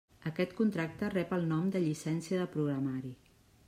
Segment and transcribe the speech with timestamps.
[0.29, 3.19] Aquest contracte rep el nom de “llicència de programari”.